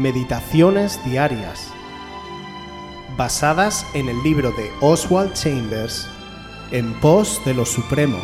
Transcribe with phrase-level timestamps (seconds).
[0.00, 1.70] Meditaciones Diarias,
[3.18, 6.08] basadas en el libro de Oswald Chambers,
[6.70, 8.18] En pos de lo Supremo.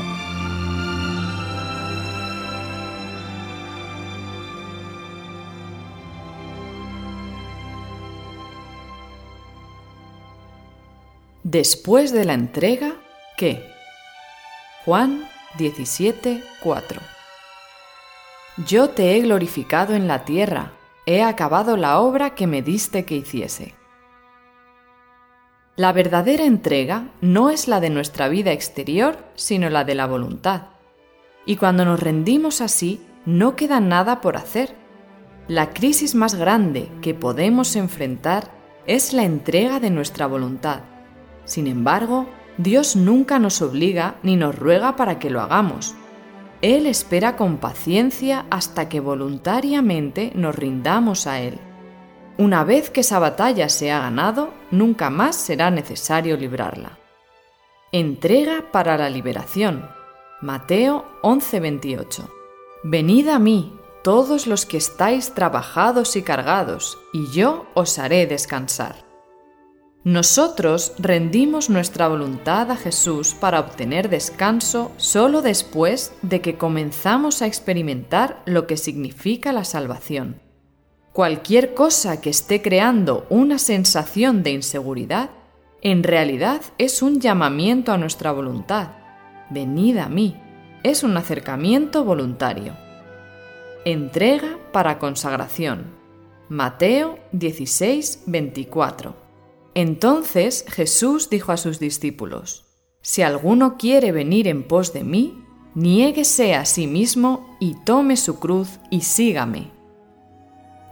[11.43, 12.95] Después de la entrega,
[13.37, 13.71] ¿qué?
[14.87, 17.03] Juan 17, 4
[18.67, 20.73] Yo te he glorificado en la tierra,
[21.07, 23.75] he acabado la obra que me diste que hiciese.
[25.77, 30.63] La verdadera entrega no es la de nuestra vida exterior, sino la de la voluntad.
[31.45, 34.75] Y cuando nos rendimos así, no queda nada por hacer.
[35.49, 38.51] La crisis más grande que podemos enfrentar
[38.87, 40.81] es la entrega de nuestra voluntad.
[41.45, 42.27] Sin embargo,
[42.59, 45.95] Dios nunca nos obliga ni nos ruega para que lo hagamos.
[46.63, 51.59] Él espera con paciencia hasta que voluntariamente nos rindamos a Él.
[52.39, 56.99] Una vez que esa batalla se ha ganado, nunca más será necesario librarla.
[57.93, 59.89] Entrega para la liberación.
[60.43, 62.29] Mateo 11:28.
[62.85, 69.06] Venid a mí, todos los que estáis trabajados y cargados, y yo os haré descansar.
[70.07, 77.47] Nosotros rendimos nuestra voluntad a Jesús para obtener descanso solo después de que comenzamos a
[77.49, 80.41] experimentar lo que significa la salvación.
[81.13, 85.31] Cualquier cosa que esté creando una sensación de inseguridad,
[85.83, 88.91] en realidad es un llamamiento a nuestra voluntad.
[89.51, 90.41] Venid a mí.
[90.85, 92.77] Es un acercamiento voluntario.
[93.85, 95.87] Entrega para consagración.
[96.49, 99.26] Mateo 16, 24.
[99.77, 102.65] Entonces Jesús dijo a sus discípulos,
[103.03, 108.39] Si alguno quiere venir en pos de mí, niéguese a sí mismo y tome su
[108.39, 109.71] cruz y sígame.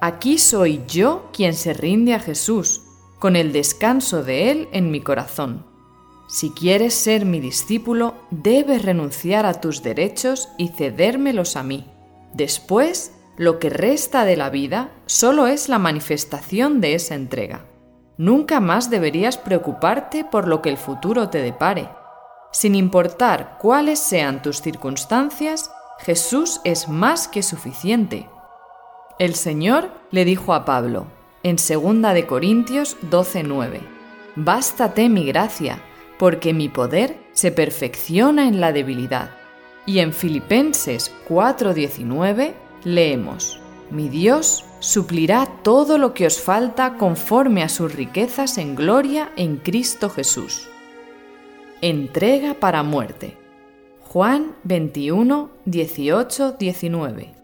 [0.03, 2.83] Aquí soy yo quien se rinde a Jesús,
[3.19, 5.65] con el descanso de Él en mi corazón.
[6.29, 11.87] Si quieres ser mi discípulo, debes renunciar a tus derechos y cedérmelos a mí.
[12.35, 17.65] Después, lo que resta de la vida solo es la manifestación de esa entrega.
[18.17, 21.89] Nunca más deberías preocuparte por lo que el futuro te depare.
[22.53, 28.29] Sin importar cuáles sean tus circunstancias, Jesús es más que suficiente.
[29.19, 31.07] El Señor le dijo a Pablo,
[31.43, 33.81] en 2 de Corintios 12:9,
[34.37, 35.81] Bástate mi gracia,
[36.19, 39.31] porque mi poder se perfecciona en la debilidad.
[39.87, 42.55] Y en Filipenses 4:19
[42.85, 49.31] leemos, Mi Dios suplirá todo lo que os falta conforme a sus riquezas en gloria
[49.37, 50.69] en Cristo Jesús.
[51.81, 53.37] Entrega para muerte.
[54.01, 57.35] Juan 21, 18, 19.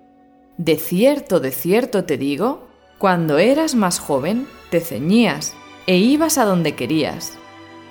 [0.57, 2.69] De cierto, de cierto te digo,
[2.99, 5.55] cuando eras más joven, te ceñías
[5.87, 7.39] e ibas a donde querías.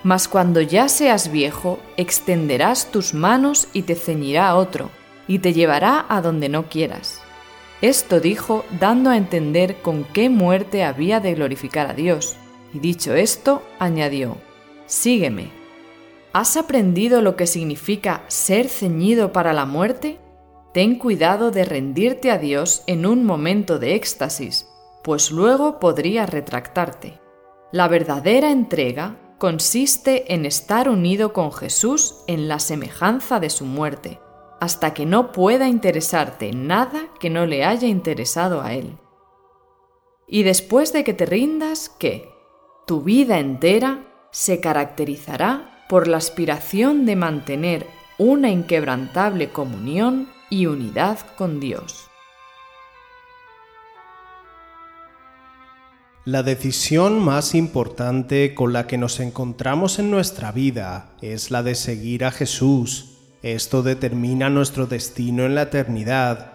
[0.03, 4.91] Mas cuando ya seas viejo, extenderás tus manos y te ceñirá otro,
[5.27, 7.21] y te llevará a donde no quieras.
[7.81, 12.35] Esto dijo dando a entender con qué muerte había de glorificar a Dios.
[12.73, 14.38] Y dicho esto, añadió,
[14.85, 15.50] Sígueme.
[16.34, 20.19] ¿Has aprendido lo que significa ser ceñido para la muerte?
[20.73, 24.68] Ten cuidado de rendirte a Dios en un momento de éxtasis,
[25.03, 27.19] pues luego podrías retractarte.
[27.72, 34.19] La verdadera entrega consiste en estar unido con Jesús en la semejanza de su muerte
[34.59, 38.97] hasta que no pueda interesarte nada que no le haya interesado a él.
[40.27, 42.29] Y después de que te rindas, ¿qué?
[42.85, 47.87] Tu vida entera se caracterizará por la aspiración de mantener
[48.17, 52.09] una inquebrantable comunión y unidad con Dios.
[56.25, 61.73] La decisión más importante con la que nos encontramos en nuestra vida es la de
[61.73, 63.08] seguir a Jesús
[63.41, 66.51] esto determina nuestro destino en la eternidad.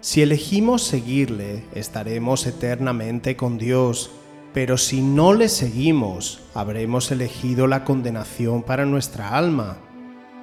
[0.00, 4.10] Si elegimos seguirle, estaremos eternamente con Dios,
[4.52, 9.78] pero si no le seguimos, habremos elegido la condenación para nuestra alma.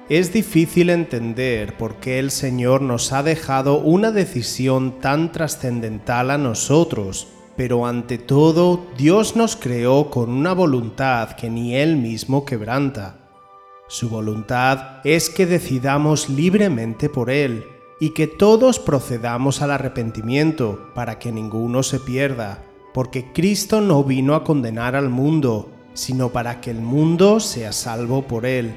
[0.08, 6.38] Es difícil entender por qué el Señor nos ha dejado una decisión tan trascendental a
[6.38, 13.25] nosotros, pero ante todo Dios nos creó con una voluntad que ni Él mismo quebranta.
[13.88, 17.66] Su voluntad es que decidamos libremente por Él
[18.00, 24.34] y que todos procedamos al arrepentimiento para que ninguno se pierda, porque Cristo no vino
[24.34, 28.76] a condenar al mundo, sino para que el mundo sea salvo por Él.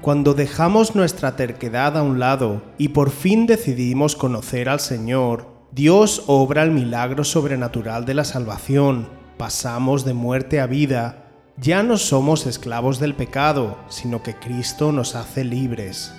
[0.00, 6.24] Cuando dejamos nuestra terquedad a un lado y por fin decidimos conocer al Señor, Dios
[6.28, 11.23] obra el milagro sobrenatural de la salvación, pasamos de muerte a vida,
[11.56, 16.12] ya no somos esclavos del pecado, sino que Cristo nos hace libres.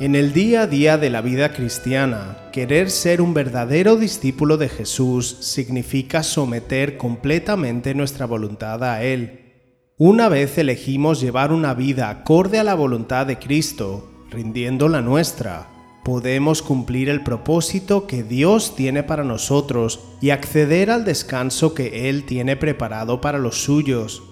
[0.00, 4.68] En el día a día de la vida cristiana, querer ser un verdadero discípulo de
[4.68, 9.52] Jesús significa someter completamente nuestra voluntad a Él.
[9.96, 15.68] Una vez elegimos llevar una vida acorde a la voluntad de Cristo, rindiendo la nuestra,
[16.04, 22.24] podemos cumplir el propósito que Dios tiene para nosotros y acceder al descanso que Él
[22.24, 24.22] tiene preparado para los suyos.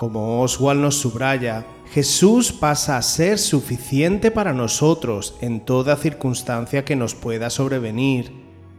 [0.00, 6.96] Como Oswald nos subraya, Jesús pasa a ser suficiente para nosotros en toda circunstancia que
[6.96, 8.32] nos pueda sobrevenir.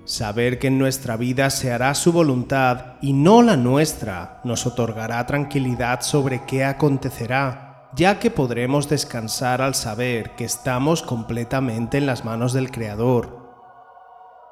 [0.03, 5.23] Saber que en nuestra vida se hará su voluntad y no la nuestra nos otorgará
[5.27, 12.25] tranquilidad sobre qué acontecerá ya que podremos descansar al saber que estamos completamente en las
[12.25, 13.41] manos del Creador.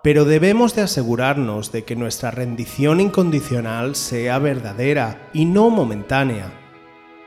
[0.04, 6.59] Pero debemos de asegurarnos de que nuestra rendición incondicional sea verdadera y no momentánea.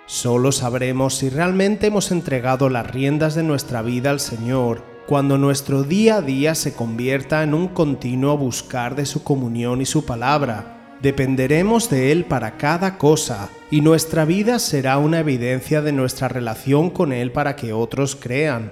[0.07, 5.83] Solo sabremos si realmente hemos entregado las riendas de nuestra vida al Señor cuando nuestro
[5.83, 10.83] día a día se convierta en un continuo buscar de su comunión y su palabra,
[11.03, 16.91] Dependeremos de Él para cada cosa y nuestra vida será una evidencia de nuestra relación
[16.91, 18.71] con Él para que otros crean.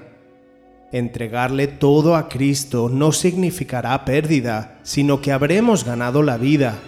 [0.93, 6.79] Entregarle todo a Cristo no significará pérdida, sino que habremos ganado la vida.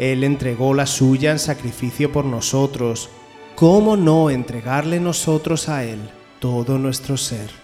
[0.00, 3.10] Él entregó la suya en sacrificio por nosotros.
[3.54, 6.00] ¿Cómo no entregarle nosotros a Él
[6.40, 7.63] todo nuestro ser?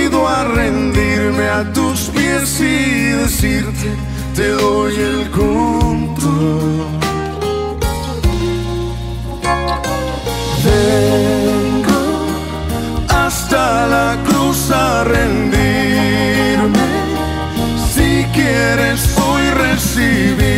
[0.27, 3.89] a rendirme a tus pies y decirte,
[4.35, 6.87] te doy el control.
[10.63, 12.01] Vengo
[13.09, 16.87] hasta la cruz a rendirme.
[17.93, 20.51] Si quieres hoy recibirme,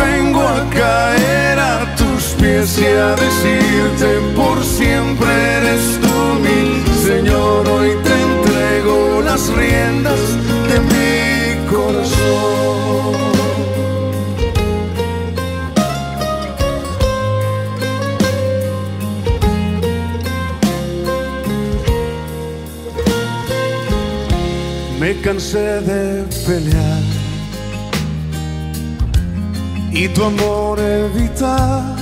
[0.00, 6.03] vengo a caer a tus pies y a decirte por siempre eres Señor,
[25.24, 27.02] cansé de pelear
[29.90, 31.96] y tu amor evitar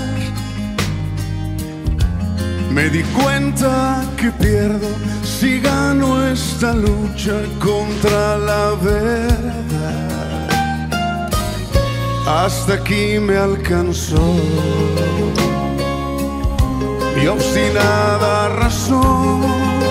[2.73, 4.89] me di cuenta que pierdo
[5.23, 9.69] si gano esta lucha contra la verdad.
[12.27, 14.35] Hasta aquí me alcanzó
[17.15, 19.82] mi obstinada razón.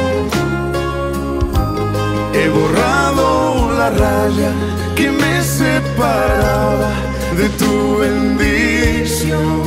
[2.44, 4.52] He borrado la raya
[4.96, 6.90] que me separaba
[7.38, 9.62] de tu bendición.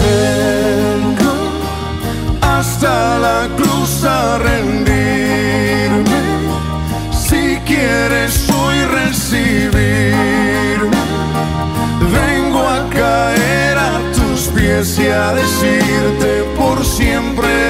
[0.00, 1.34] Vengo
[2.40, 6.20] hasta la cruz a rendirme.
[7.10, 9.80] Si quieres hoy recibirme,
[12.18, 17.69] vengo a caer a tus pies y a decirte por siempre.